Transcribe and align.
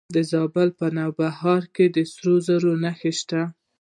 د 0.15 0.17
زابل 0.31 0.69
په 0.79 0.85
نوبهار 0.97 1.63
کې 1.75 1.85
د 1.95 1.97
سرو 2.11 2.33
زرو 2.47 2.71
نښې 2.83 3.11
شته. 3.19 3.41